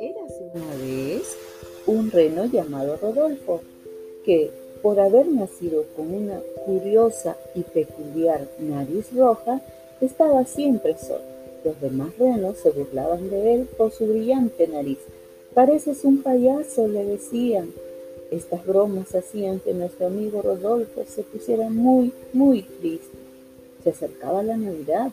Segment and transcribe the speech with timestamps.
[0.00, 1.36] Érase una vez
[1.86, 3.60] un reno llamado Rodolfo,
[4.24, 9.60] que por haber nacido con una curiosa y peculiar nariz roja,
[10.00, 11.20] estaba siempre solo.
[11.64, 15.00] Los demás renos se burlaban de él por su brillante nariz.
[15.52, 17.72] Pareces un payaso, le decían.
[18.30, 23.21] Estas bromas hacían que nuestro amigo Rodolfo se pusiera muy, muy triste.
[23.82, 25.10] Se acercaba la Navidad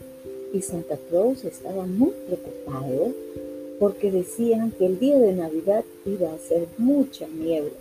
[0.54, 3.14] y Santa Claus estaba muy preocupado
[3.80, 7.72] porque decían que el día de Navidad iba a ser mucha niebla.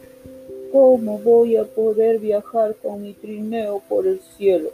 [0.73, 4.71] ¿Cómo voy a poder viajar con mi trineo por el cielo,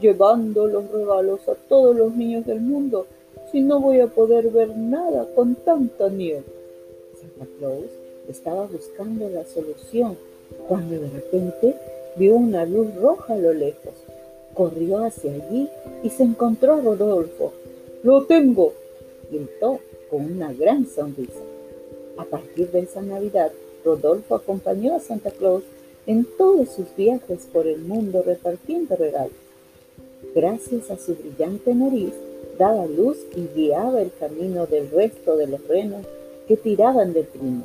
[0.00, 3.06] llevando los regalos a todos los niños del mundo,
[3.50, 6.52] si no voy a poder ver nada con tanta niebla?
[7.20, 7.90] Santa Claus
[8.28, 10.16] estaba buscando la solución
[10.68, 11.74] cuando de repente
[12.16, 13.94] vio una luz roja a lo lejos.
[14.58, 15.68] Corrió hacia allí
[16.02, 17.52] y se encontró a Rodolfo.
[18.02, 18.72] ¡Lo tengo!
[19.30, 19.78] gritó
[20.10, 21.44] con una gran sonrisa.
[22.16, 23.52] A partir de esa Navidad,
[23.84, 25.62] Rodolfo acompañó a Santa Claus
[26.08, 29.30] en todos sus viajes por el mundo repartiendo regalos.
[30.34, 32.14] Gracias a su brillante nariz,
[32.58, 36.04] daba luz y guiaba el camino del resto de los renos
[36.48, 37.62] que tiraban del trineo.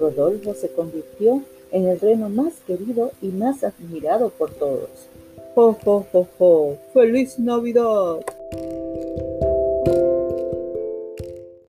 [0.00, 4.88] Rodolfo se convirtió en el reno más querido y más admirado por todos.
[5.54, 6.76] ¡Jo, jo, jo, jo!
[6.94, 8.20] ¡Feliz Navidad!